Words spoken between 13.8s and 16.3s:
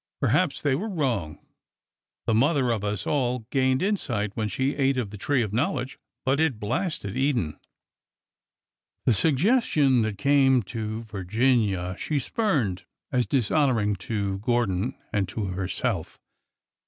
to Gordon and to herself.